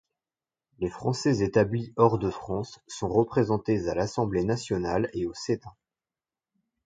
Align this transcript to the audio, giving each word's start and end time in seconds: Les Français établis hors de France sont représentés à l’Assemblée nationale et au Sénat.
Les 0.79 0.89
Français 0.89 1.43
établis 1.43 1.93
hors 1.95 2.17
de 2.17 2.31
France 2.31 2.79
sont 2.87 3.07
représentés 3.07 3.87
à 3.87 3.93
l’Assemblée 3.93 4.43
nationale 4.43 5.11
et 5.13 5.27
au 5.27 5.33
Sénat. 5.35 5.75